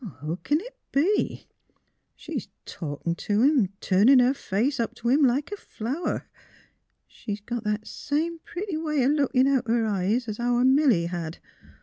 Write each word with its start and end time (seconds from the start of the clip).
Who 0.21 0.37
c'n 0.43 0.59
it 0.61 0.75
be? 0.91 1.45
She's 2.15 2.47
talkin' 2.65 3.13
t' 3.13 3.33
him, 3.33 3.67
turnin' 3.81 4.17
her 4.17 4.33
face 4.33 4.79
up 4.79 4.95
t' 4.95 5.09
him, 5.09 5.21
like 5.27 5.51
a 5.51 5.55
flower.... 5.57 6.27
She's 7.05 7.39
got 7.41 7.63
that 7.65 7.85
same 7.85 8.39
pretty 8.39 8.77
way 8.77 9.05
o' 9.05 9.09
lookin' 9.09 9.45
out 9.45 9.65
o' 9.69 9.73
her 9.73 9.85
eyes 9.85 10.27
our 10.39 10.65
Milly 10.65 11.05
had. 11.05 11.37